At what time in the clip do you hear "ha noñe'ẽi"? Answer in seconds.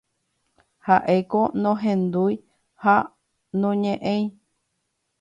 2.83-4.21